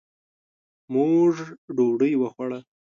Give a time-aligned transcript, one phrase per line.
[0.93, 1.33] موږ
[1.75, 2.59] ډوډۍ وخوړه.